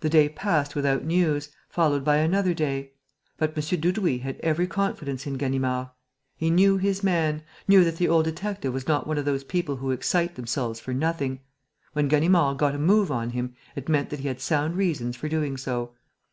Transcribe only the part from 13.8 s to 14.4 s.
meant that he had